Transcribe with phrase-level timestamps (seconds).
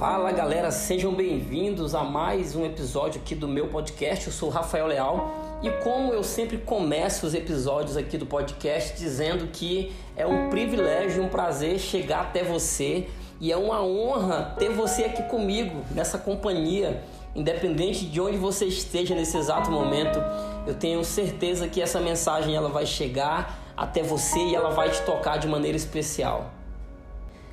[0.00, 4.28] Fala galera, sejam bem-vindos a mais um episódio aqui do meu podcast.
[4.28, 8.98] Eu sou o Rafael Leal e como eu sempre começo os episódios aqui do podcast
[8.98, 13.08] dizendo que é um privilégio, um prazer chegar até você
[13.38, 17.04] e é uma honra ter você aqui comigo nessa companhia,
[17.36, 20.18] independente de onde você esteja nesse exato momento.
[20.66, 25.02] Eu tenho certeza que essa mensagem ela vai chegar até você e ela vai te
[25.02, 26.58] tocar de maneira especial.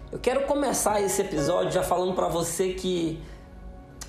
[0.10, 3.20] Eu quero começar esse episódio já falando para você que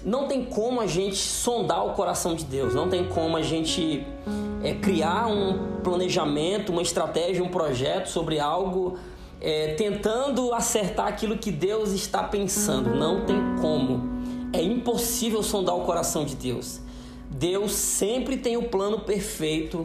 [0.05, 4.07] não tem como a gente sondar o coração de Deus, não tem como a gente
[4.63, 8.97] é, criar um planejamento, uma estratégia, um projeto sobre algo
[9.41, 12.95] é, tentando acertar aquilo que Deus está pensando.
[12.95, 14.23] Não tem como.
[14.53, 16.81] É impossível sondar o coração de Deus.
[17.29, 19.85] Deus sempre tem o plano perfeito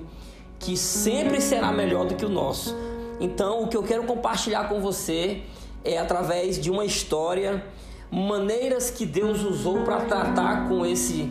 [0.59, 2.76] que sempre será melhor do que o nosso.
[3.20, 5.41] Então, o que eu quero compartilhar com você
[5.84, 7.64] é através de uma história,
[8.10, 11.30] maneiras que Deus usou para tratar com esse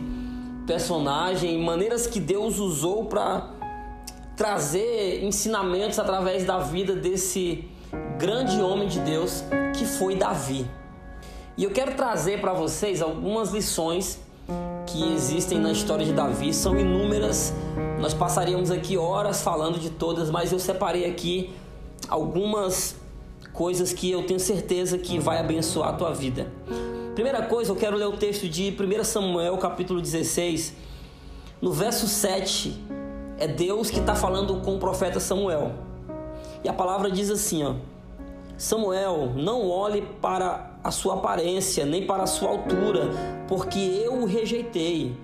[0.67, 3.49] personagem, maneiras que Deus usou para
[4.35, 7.67] trazer ensinamentos através da vida desse
[8.17, 9.43] grande homem de Deus
[9.77, 10.65] que foi Davi.
[11.55, 14.19] E eu quero trazer para vocês algumas lições
[14.87, 17.53] que existem na história de Davi, são inúmeras.
[17.99, 21.53] Nós passaríamos aqui horas falando de todas, mas eu separei aqui
[22.09, 22.95] algumas
[23.53, 26.51] coisas que eu tenho certeza que vai abençoar a tua vida.
[27.13, 30.73] Primeira coisa, eu quero ler o texto de 1 Samuel, capítulo 16.
[31.61, 32.75] No verso 7,
[33.37, 35.71] é Deus que está falando com o profeta Samuel.
[36.63, 37.75] E a palavra diz assim: ó,
[38.57, 43.11] Samuel, não olhe para a sua aparência, nem para a sua altura,
[43.47, 45.15] porque eu o rejeitei.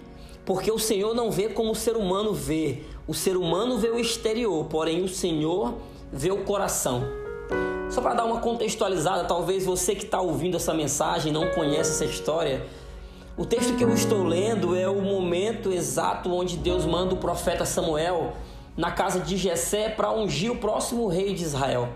[0.46, 2.84] Porque o Senhor não vê como o ser humano vê.
[3.08, 5.74] O ser humano vê o exterior, porém o Senhor
[6.12, 7.19] vê o coração.
[7.90, 12.06] Só para dar uma contextualizada, talvez você que está ouvindo essa mensagem não conhece essa
[12.06, 12.64] história.
[13.36, 17.66] O texto que eu estou lendo é o momento exato onde Deus manda o profeta
[17.66, 18.34] Samuel
[18.78, 21.90] na casa de Jessé para ungir o próximo rei de Israel.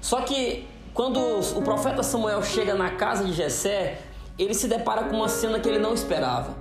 [0.00, 3.98] Só que quando o profeta Samuel chega na casa de Jessé,
[4.38, 6.54] ele se depara com uma cena que ele não esperava.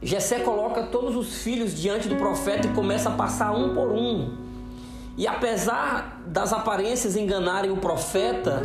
[0.00, 4.43] Jessé coloca todos os filhos diante do profeta e começa a passar um por um
[5.16, 8.62] e apesar das aparências enganarem o profeta,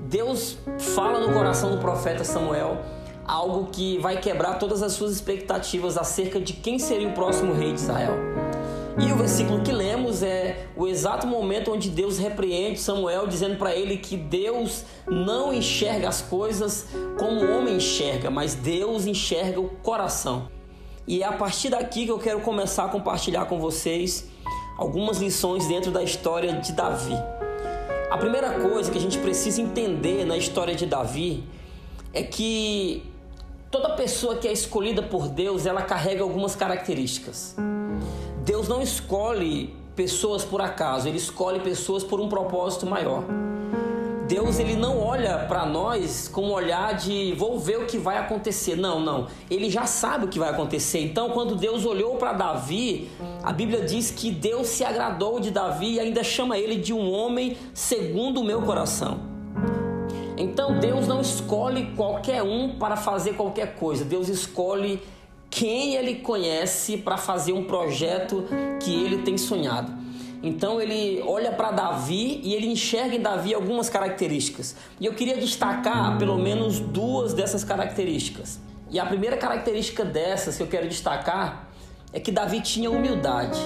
[0.00, 0.58] Deus
[0.94, 2.78] fala no coração do profeta Samuel
[3.24, 7.72] algo que vai quebrar todas as suas expectativas acerca de quem seria o próximo rei
[7.72, 8.14] de Israel.
[8.98, 13.74] E o versículo que lemos é o exato momento onde Deus repreende Samuel, dizendo para
[13.74, 16.88] ele que Deus não enxerga as coisas
[17.18, 20.48] como o homem enxerga, mas Deus enxerga o coração.
[21.06, 24.28] E é a partir daqui que eu quero começar a compartilhar com vocês
[24.76, 27.16] algumas lições dentro da história de Davi.
[28.10, 31.44] A primeira coisa que a gente precisa entender na história de Davi
[32.12, 33.10] é que
[33.70, 37.56] toda pessoa que é escolhida por Deus, ela carrega algumas características.
[38.44, 43.24] Deus não escolhe pessoas por acaso, ele escolhe pessoas por um propósito maior.
[44.32, 48.16] Deus ele não olha para nós com um olhar de vou ver o que vai
[48.16, 48.74] acontecer.
[48.74, 49.26] Não, não.
[49.50, 51.00] Ele já sabe o que vai acontecer.
[51.00, 53.10] Então, quando Deus olhou para Davi,
[53.42, 57.12] a Bíblia diz que Deus se agradou de Davi e ainda chama ele de um
[57.12, 59.20] homem segundo o meu coração.
[60.38, 64.02] Então, Deus não escolhe qualquer um para fazer qualquer coisa.
[64.02, 64.98] Deus escolhe
[65.50, 68.46] quem ele conhece para fazer um projeto
[68.80, 70.01] que ele tem sonhado.
[70.42, 74.74] Então ele olha para Davi e ele enxerga em Davi algumas características.
[74.98, 78.58] E eu queria destacar pelo menos duas dessas características.
[78.90, 81.68] E a primeira característica dessas que eu quero destacar
[82.12, 83.58] é que Davi tinha humildade.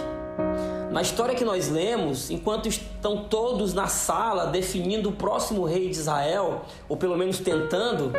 [0.92, 5.96] Na história que nós lemos, enquanto estão todos na sala definindo o próximo rei de
[5.96, 8.12] Israel, ou pelo menos tentando,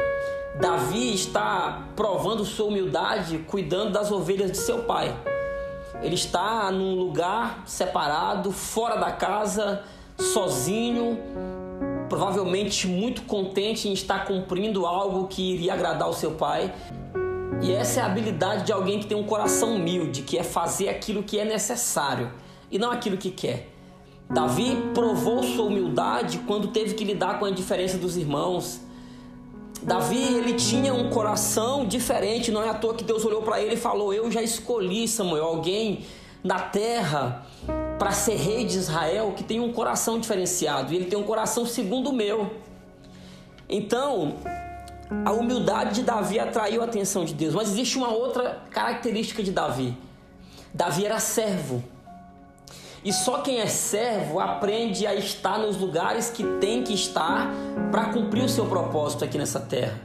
[0.59, 5.15] Davi está provando sua humildade, cuidando das ovelhas de seu pai.
[6.01, 9.83] Ele está num lugar separado, fora da casa,
[10.17, 11.17] sozinho,
[12.07, 16.73] provavelmente muito contente em estar cumprindo algo que iria agradar o seu pai.
[17.61, 20.89] E essa é a habilidade de alguém que tem um coração humilde, que é fazer
[20.89, 22.31] aquilo que é necessário
[22.69, 23.69] e não aquilo que quer.
[24.29, 28.81] Davi provou sua humildade quando teve que lidar com a indiferença dos irmãos,
[29.87, 33.75] Davi, ele tinha um coração diferente, não é à toa que Deus olhou para ele
[33.75, 36.05] e falou: Eu já escolhi, Samuel, alguém
[36.43, 37.45] na terra
[37.97, 41.65] para ser rei de Israel que tem um coração diferenciado, e ele tem um coração
[41.65, 42.51] segundo o meu.
[43.69, 44.35] Então,
[45.23, 49.51] a humildade de Davi atraiu a atenção de Deus, mas existe uma outra característica de
[49.51, 49.97] Davi.
[50.73, 51.81] Davi era servo.
[53.07, 57.49] E só quem é servo aprende a estar nos lugares que tem que estar
[57.89, 59.97] para cumprir o seu propósito aqui nessa terra.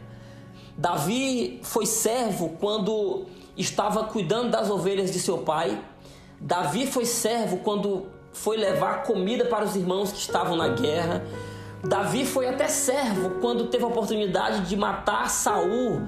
[0.79, 3.27] Davi foi servo quando
[3.57, 5.83] estava cuidando das ovelhas de seu pai.
[6.41, 11.25] Davi foi servo quando foi levar comida para os irmãos que estavam na guerra.
[11.83, 16.01] Davi foi até servo quando teve a oportunidade de matar Saul,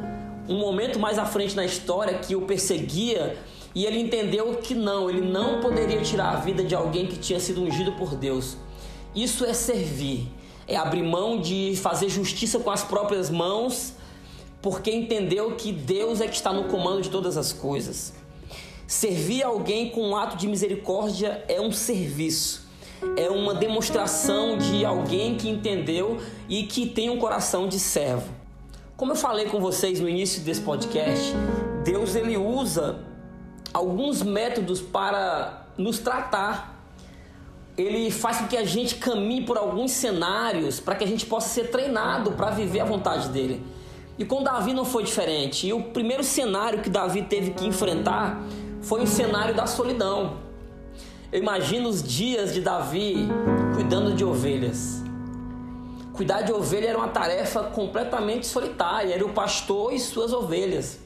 [0.49, 3.37] um momento mais à frente na história que o perseguia,
[3.75, 7.41] e ele entendeu que não, ele não poderia tirar a vida de alguém que tinha
[7.41, 8.57] sido ungido por Deus.
[9.15, 10.29] Isso é servir,
[10.67, 13.95] é abrir mão de fazer justiça com as próprias mãos,
[14.63, 18.15] porque entendeu que Deus é que está no comando de todas as coisas.
[18.87, 22.65] Servir alguém com um ato de misericórdia é um serviço
[23.17, 26.19] é uma demonstração de alguém que entendeu
[26.49, 28.33] e que tem um coração de servo.
[28.97, 31.33] Como eu falei com vocês no início desse podcast,
[31.85, 32.99] Deus ele usa
[33.75, 36.81] alguns métodos para nos tratar.
[37.77, 41.49] Ele faz com que a gente caminhe por alguns cenários para que a gente possa
[41.49, 43.61] ser treinado para viver a vontade dele.
[44.17, 45.67] E com Davi não foi diferente.
[45.67, 48.41] E o primeiro cenário que Davi teve que enfrentar
[48.81, 50.37] foi o cenário da solidão.
[51.33, 53.27] Eu imagino os dias de Davi
[53.75, 55.03] cuidando de ovelhas.
[56.13, 61.01] Cuidar de ovelha era uma tarefa completamente solitária, era o pastor e suas ovelhas.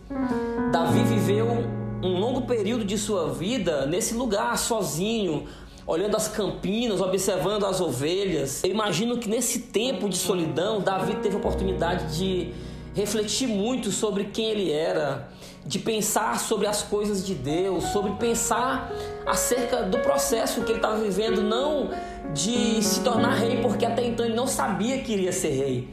[0.70, 5.46] Davi viveu um longo período de sua vida nesse lugar, sozinho,
[5.86, 8.62] olhando as campinas, observando as ovelhas.
[8.62, 12.52] Eu imagino que nesse tempo de solidão, Davi teve a oportunidade de
[12.94, 15.28] refletir muito sobre quem ele era,
[15.64, 18.92] de pensar sobre as coisas de Deus, sobre pensar
[19.26, 21.90] acerca do processo que ele estava vivendo, não
[22.32, 25.88] de se tornar rei, porque até então ele não sabia que iria ser rei.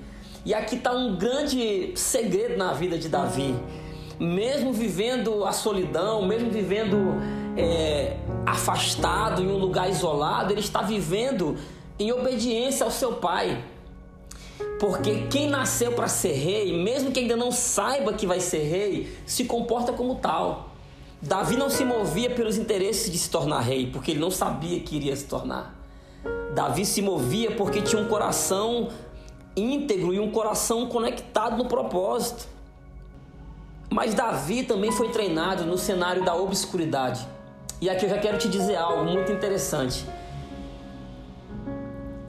[0.46, 3.56] E aqui está um grande segredo na vida de Davi.
[4.20, 7.16] Mesmo vivendo a solidão, mesmo vivendo
[7.58, 11.58] é, afastado em um lugar isolado, ele está vivendo
[12.00, 13.64] em obediência ao seu pai.
[14.80, 19.14] Porque quem nasceu para ser rei, mesmo que ainda não saiba que vai ser rei,
[19.26, 20.70] se comporta como tal.
[21.22, 24.96] Davi não se movia pelos interesses de se tornar rei, porque ele não sabia que
[24.96, 25.76] iria se tornar.
[26.54, 28.90] Davi se movia porque tinha um coração
[29.56, 32.48] íntegro e um coração conectado no propósito.
[33.90, 37.26] Mas Davi também foi treinado no cenário da obscuridade.
[37.82, 40.06] E aqui eu já quero te dizer algo muito interessante.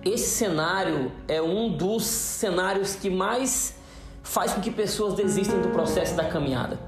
[0.04, 3.74] Esse cenário é um dos cenários que mais
[4.22, 6.78] faz com que pessoas desistem do processo da caminhada.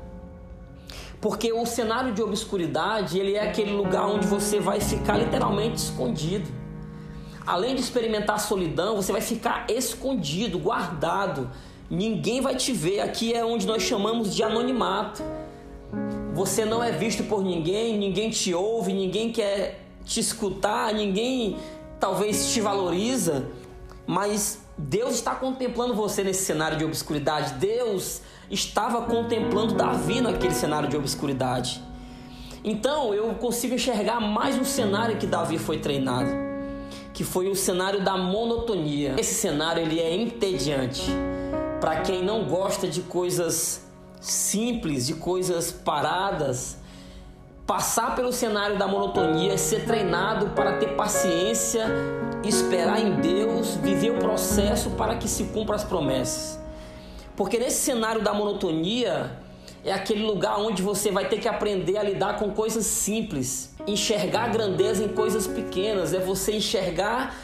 [1.21, 6.49] Porque o cenário de obscuridade, ele é aquele lugar onde você vai ficar literalmente escondido.
[7.45, 11.51] Além de experimentar solidão, você vai ficar escondido, guardado.
[11.91, 13.01] Ninguém vai te ver.
[13.01, 15.23] Aqui é onde nós chamamos de anonimato.
[16.35, 21.57] Você não é visto por ninguém, ninguém te ouve, ninguém quer te escutar, ninguém
[21.99, 23.47] talvez te valoriza,
[24.07, 27.55] mas Deus está contemplando você nesse cenário de obscuridade.
[27.55, 28.21] Deus
[28.51, 31.83] estava contemplando Davi naquele cenário de obscuridade.
[32.63, 36.31] Então eu consigo enxergar mais um cenário que Davi foi treinado,
[37.13, 39.15] que foi o cenário da monotonia.
[39.19, 41.11] Esse cenário ele é entediante
[41.81, 43.87] para quem não gosta de coisas
[44.21, 46.79] simples, de coisas paradas,
[47.69, 51.85] Passar pelo cenário da monotonia, ser treinado para ter paciência,
[52.43, 56.59] esperar em Deus, viver o processo para que se cumpra as promessas.
[57.37, 59.33] Porque nesse cenário da monotonia
[59.85, 64.49] é aquele lugar onde você vai ter que aprender a lidar com coisas simples, enxergar
[64.49, 67.37] grandeza em coisas pequenas, é você enxergar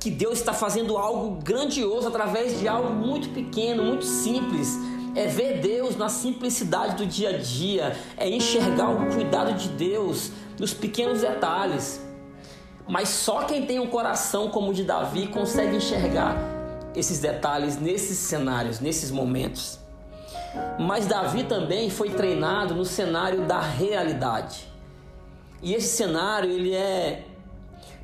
[0.00, 4.78] que Deus está fazendo algo grandioso através de algo muito pequeno, muito simples
[5.14, 10.30] é ver Deus na simplicidade do dia a dia, é enxergar o cuidado de Deus
[10.58, 12.00] nos pequenos detalhes.
[12.88, 16.36] Mas só quem tem um coração como o de Davi consegue enxergar
[16.94, 19.78] esses detalhes nesses cenários, nesses momentos.
[20.78, 24.68] Mas Davi também foi treinado no cenário da realidade.
[25.62, 27.24] E esse cenário ele é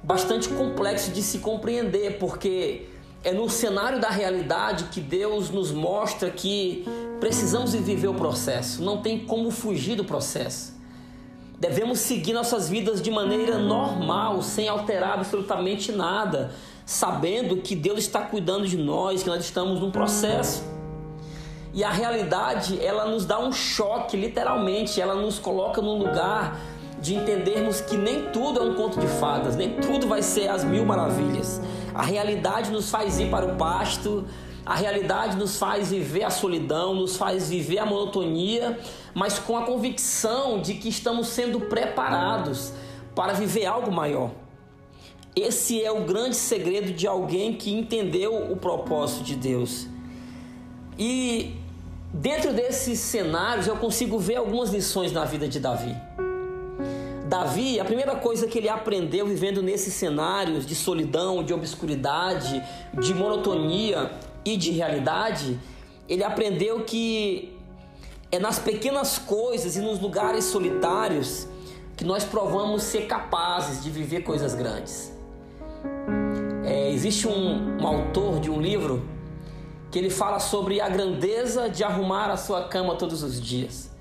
[0.07, 2.87] bastante complexo de se compreender, porque
[3.25, 6.85] é no cenário da realidade que Deus nos mostra que
[7.19, 10.77] precisamos viver o processo, não tem como fugir do processo.
[11.59, 16.53] Devemos seguir nossas vidas de maneira normal, sem alterar absolutamente nada,
[16.85, 20.63] sabendo que Deus está cuidando de nós, que nós estamos num processo.
[21.75, 26.61] E a realidade, ela nos dá um choque, literalmente, ela nos coloca num lugar
[27.01, 30.65] de entendermos que nem tudo é um conto de fadas, nem tudo vai ser as
[30.65, 31.61] mil maravilhas.
[31.95, 34.25] A realidade nos faz ir para o pasto,
[34.65, 38.79] a realidade nos faz viver a solidão, nos faz viver a monotonia,
[39.15, 42.73] mas com a convicção de que estamos sendo preparados
[43.15, 44.31] para viver algo maior.
[45.35, 49.87] Esse é o grande segredo de alguém que entendeu o propósito de Deus.
[50.99, 51.55] E
[52.13, 55.95] Dentro desses cenários eu consigo ver algumas lições na vida de Davi.
[57.27, 62.63] Davi, a primeira coisa que ele aprendeu vivendo nesses cenários de solidão, de obscuridade,
[62.95, 64.13] de monotonia
[64.45, 65.59] e de realidade,
[66.09, 67.53] ele aprendeu que
[68.31, 71.49] é nas pequenas coisas e nos lugares solitários
[71.97, 75.13] que nós provamos ser capazes de viver coisas grandes.
[76.65, 79.05] É, existe um, um autor de um livro
[79.91, 83.96] que ele fala sobre a grandeza de arrumar a sua cama todos os dias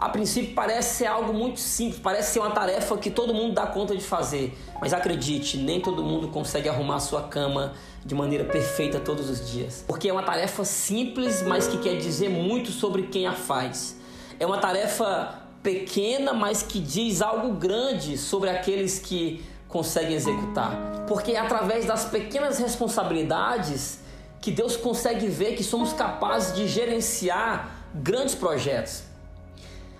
[0.00, 3.66] a princípio parece ser algo muito simples, parece ser uma tarefa que todo mundo dá
[3.66, 4.56] conta de fazer.
[4.80, 9.50] Mas acredite, nem todo mundo consegue arrumar a sua cama de maneira perfeita todos os
[9.50, 9.84] dias.
[9.86, 14.00] Porque é uma tarefa simples, mas que quer dizer muito sobre quem a faz.
[14.38, 21.04] É uma tarefa pequena, mas que diz algo grande sobre aqueles que conseguem executar.
[21.06, 23.98] Porque é através das pequenas responsabilidades
[24.40, 29.09] que Deus consegue ver que somos capazes de gerenciar grandes projetos.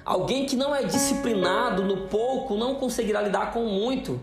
[0.05, 4.21] Alguém que não é disciplinado no pouco não conseguirá lidar com muito.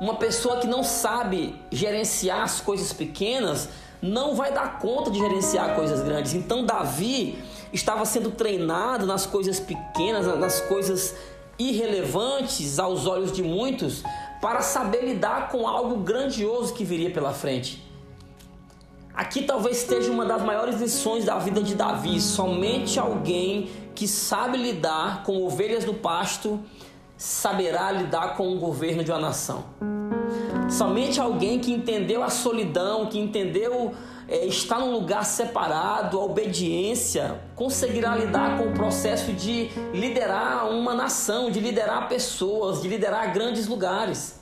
[0.00, 3.68] Uma pessoa que não sabe gerenciar as coisas pequenas
[4.02, 6.32] não vai dar conta de gerenciar coisas grandes.
[6.34, 7.38] Então, Davi
[7.72, 11.14] estava sendo treinado nas coisas pequenas, nas coisas
[11.58, 14.02] irrelevantes aos olhos de muitos,
[14.40, 17.89] para saber lidar com algo grandioso que viria pela frente.
[19.14, 22.20] Aqui talvez esteja uma das maiores lições da vida de Davi.
[22.20, 26.60] Somente alguém que sabe lidar com ovelhas do pasto
[27.16, 29.64] saberá lidar com o governo de uma nação.
[30.70, 33.92] Somente alguém que entendeu a solidão, que entendeu
[34.28, 40.94] é, estar num lugar separado, a obediência, conseguirá lidar com o processo de liderar uma
[40.94, 44.40] nação, de liderar pessoas, de liderar grandes lugares.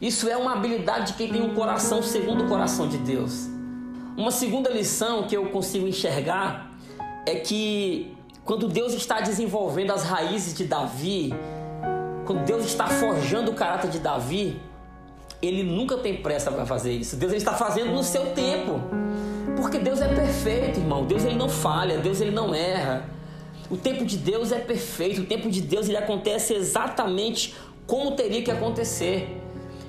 [0.00, 3.57] Isso é uma habilidade de quem tem um coração segundo o coração de Deus.
[4.18, 6.72] Uma segunda lição que eu consigo enxergar
[7.24, 11.32] é que quando Deus está desenvolvendo as raízes de Davi,
[12.26, 14.60] quando Deus está forjando o caráter de Davi,
[15.40, 17.14] ele nunca tem pressa para fazer isso.
[17.14, 18.80] Deus está fazendo no seu tempo.
[19.56, 21.06] Porque Deus é perfeito, irmão.
[21.06, 23.08] Deus ele não falha, Deus ele não erra.
[23.70, 27.54] O tempo de Deus é perfeito, o tempo de Deus ele acontece exatamente
[27.86, 29.37] como teria que acontecer.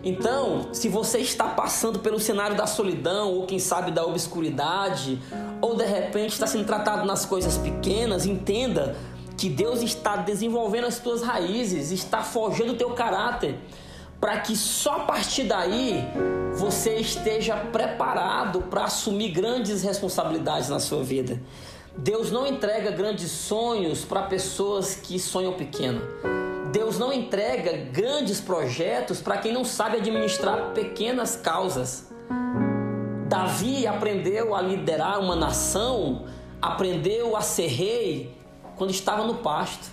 [0.03, 5.19] Então, se você está passando pelo cenário da solidão, ou quem sabe da obscuridade,
[5.61, 8.95] ou de repente está sendo tratado nas coisas pequenas, entenda
[9.37, 13.57] que Deus está desenvolvendo as tuas raízes, está forjando o teu caráter,
[14.19, 16.03] para que só a partir daí
[16.55, 21.41] você esteja preparado para assumir grandes responsabilidades na sua vida.
[21.97, 26.01] Deus não entrega grandes sonhos para pessoas que sonham pequeno.
[26.71, 32.07] Deus não entrega grandes projetos para quem não sabe administrar pequenas causas.
[33.27, 36.25] Davi aprendeu a liderar uma nação,
[36.61, 38.35] aprendeu a ser rei
[38.75, 39.89] quando estava no pasto.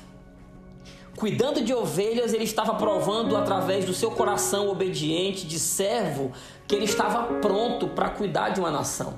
[1.16, 6.32] Cuidando de ovelhas, ele estava provando através do seu coração obediente de servo
[6.66, 9.14] que ele estava pronto para cuidar de uma nação.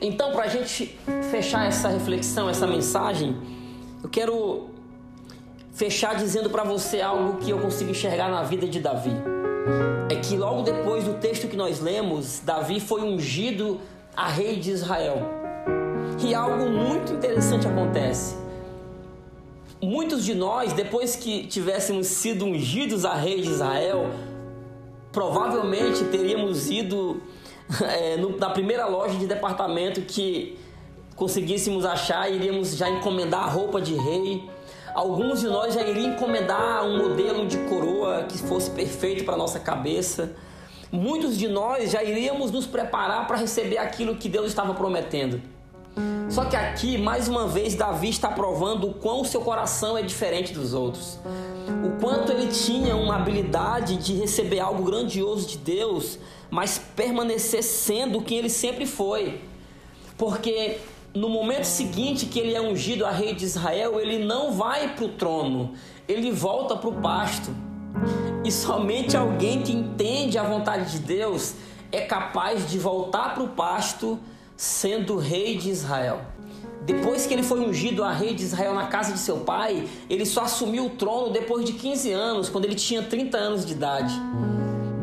[0.00, 0.96] Então, para a gente
[1.28, 3.36] fechar essa reflexão, essa mensagem,
[4.00, 4.77] eu quero
[5.78, 9.12] fechar dizendo para você algo que eu consigo enxergar na vida de Davi.
[10.10, 13.80] É que logo depois do texto que nós lemos, Davi foi ungido
[14.16, 15.22] a rei de Israel.
[16.20, 18.34] E algo muito interessante acontece.
[19.80, 24.10] Muitos de nós, depois que tivéssemos sido ungidos a rei de Israel,
[25.12, 27.22] provavelmente teríamos ido
[27.82, 30.58] é, no, na primeira loja de departamento que
[31.14, 34.57] conseguíssemos achar, iríamos já encomendar a roupa de rei
[34.94, 39.60] Alguns de nós já iriam encomendar um modelo de coroa que fosse perfeito para nossa
[39.60, 40.32] cabeça.
[40.90, 45.40] Muitos de nós já iríamos nos preparar para receber aquilo que Deus estava prometendo.
[46.28, 50.52] Só que aqui, mais uma vez, Davi está provando o quão seu coração é diferente
[50.52, 51.18] dos outros.
[51.84, 56.18] O quanto ele tinha uma habilidade de receber algo grandioso de Deus,
[56.50, 59.40] mas permanecer sendo quem ele sempre foi.
[60.16, 60.78] Porque
[61.18, 65.04] no momento seguinte que ele é ungido a rei de Israel, ele não vai para
[65.04, 65.72] o trono,
[66.06, 67.50] ele volta para o pasto.
[68.44, 71.54] E somente alguém que entende a vontade de Deus
[71.90, 74.18] é capaz de voltar para o pasto
[74.56, 76.20] sendo rei de Israel.
[76.86, 80.24] Depois que ele foi ungido a rei de Israel na casa de seu pai, ele
[80.24, 84.14] só assumiu o trono depois de 15 anos, quando ele tinha 30 anos de idade.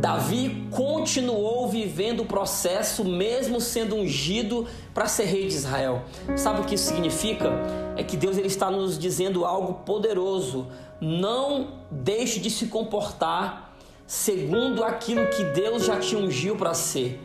[0.05, 6.03] Davi continuou vivendo o processo, mesmo sendo ungido para ser rei de Israel.
[6.35, 7.49] Sabe o que isso significa?
[7.97, 10.67] É que Deus ele está nos dizendo algo poderoso.
[11.01, 17.19] Não deixe de se comportar segundo aquilo que Deus já te ungiu para ser.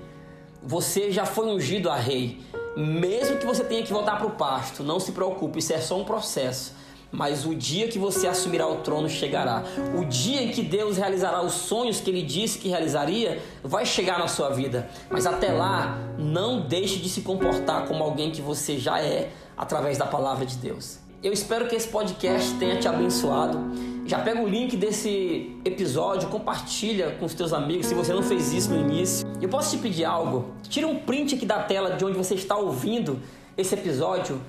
[0.62, 2.40] Você já foi ungido a rei.
[2.78, 5.98] Mesmo que você tenha que voltar para o pasto, não se preocupe, isso é só
[5.98, 6.79] um processo.
[7.12, 9.64] Mas o dia que você assumirá o trono chegará.
[9.98, 14.18] O dia em que Deus realizará os sonhos que ele disse que realizaria, vai chegar
[14.18, 14.88] na sua vida.
[15.10, 19.98] Mas até lá, não deixe de se comportar como alguém que você já é através
[19.98, 20.98] da palavra de Deus.
[21.22, 23.58] Eu espero que esse podcast tenha te abençoado.
[24.06, 28.52] Já pega o link desse episódio, compartilha com os teus amigos se você não fez
[28.52, 29.28] isso no início.
[29.40, 30.54] Eu posso te pedir algo?
[30.68, 33.20] Tira um print aqui da tela de onde você está ouvindo
[33.56, 34.40] esse episódio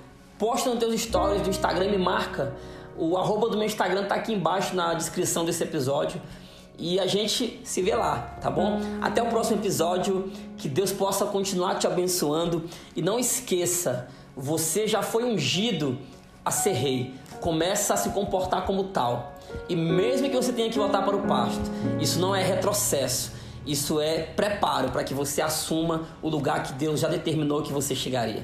[0.42, 2.56] posta nos teus stories do Instagram e me marca.
[2.98, 6.20] O arroba do meu Instagram tá aqui embaixo na descrição desse episódio.
[6.80, 8.82] E a gente se vê lá, tá bom?
[9.04, 10.32] Até o próximo episódio.
[10.58, 12.64] Que Deus possa continuar te abençoando.
[12.96, 16.00] E não esqueça, você já foi ungido
[16.44, 17.14] a ser rei.
[17.40, 19.34] Começa a se comportar como tal.
[19.70, 21.70] E mesmo que você tenha que voltar para o pasto,
[22.00, 23.32] isso não é retrocesso.
[23.64, 27.94] Isso é preparo para que você assuma o lugar que Deus já determinou que você
[27.94, 28.44] chegaria.